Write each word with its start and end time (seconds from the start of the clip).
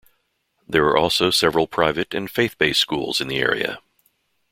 There 0.67 0.85
are 0.85 0.97
also 0.97 1.29
several 1.29 1.67
private 1.67 2.15
and 2.15 2.27
faith-based 2.27 2.79
schools 2.81 3.21
in 3.21 3.27
the 3.27 3.37
area. 3.37 3.77